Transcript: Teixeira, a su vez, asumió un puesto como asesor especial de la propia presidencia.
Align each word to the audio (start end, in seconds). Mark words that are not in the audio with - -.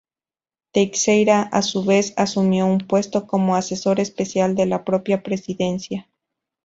Teixeira, 0.71 1.43
a 1.51 1.61
su 1.61 1.83
vez, 1.83 2.15
asumió 2.17 2.65
un 2.65 2.79
puesto 2.79 3.27
como 3.27 3.55
asesor 3.55 3.99
especial 3.99 4.55
de 4.55 4.65
la 4.65 4.83
propia 4.83 5.21
presidencia. 5.21 6.09